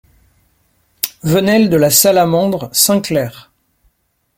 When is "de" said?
1.69-1.75